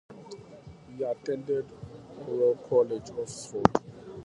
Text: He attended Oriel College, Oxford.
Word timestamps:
He 0.97 1.03
attended 1.03 1.67
Oriel 2.27 2.55
College, 2.67 3.11
Oxford. 3.21 3.67